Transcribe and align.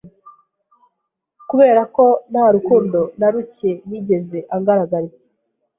kubera 1.49 1.81
ko 1.95 2.05
nta 2.31 2.45
rukundo 2.55 2.99
na 3.19 3.27
rucye 3.33 3.71
yigeze 3.89 4.37
angaragariza 4.55 5.21